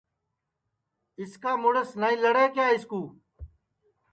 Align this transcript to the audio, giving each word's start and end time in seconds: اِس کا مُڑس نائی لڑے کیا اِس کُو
اِس 1.21 1.31
کا 1.41 1.51
مُڑس 1.61 1.89
نائی 2.01 2.17
لڑے 2.23 2.45
کیا 2.55 2.65
اِس 2.73 2.83
کُو 2.89 3.01